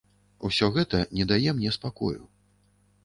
Усё 0.47 0.69
гэта 0.77 1.01
не 1.19 1.27
дае 1.33 1.49
мне 1.59 1.75
спакою. 1.77 2.21